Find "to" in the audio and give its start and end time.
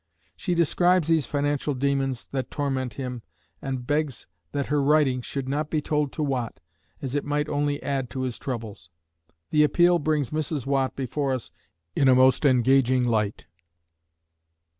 6.13-6.23, 8.09-8.21